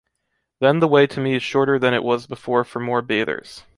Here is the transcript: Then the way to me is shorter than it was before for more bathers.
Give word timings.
Then 0.61 0.79
the 0.79 0.87
way 0.87 1.05
to 1.05 1.19
me 1.19 1.35
is 1.35 1.43
shorter 1.43 1.77
than 1.77 1.93
it 1.93 2.01
was 2.03 2.25
before 2.25 2.63
for 2.63 2.79
more 2.79 3.03
bathers. 3.03 3.65